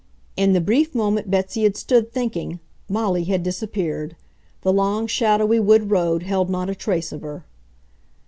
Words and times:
In 0.35 0.53
the 0.53 0.61
brief 0.61 0.95
moment 0.95 1.29
Betsy 1.29 1.61
had 1.61 1.77
stood 1.77 2.11
thinking, 2.11 2.59
Molly 2.89 3.25
had 3.25 3.43
disappeared. 3.43 4.15
The 4.63 4.73
long, 4.73 5.05
shadowy 5.05 5.59
wood 5.59 5.91
road 5.91 6.23
held 6.23 6.49
not 6.49 6.71
a 6.71 6.73
trace 6.73 7.11
of 7.11 7.21
her. 7.21 7.45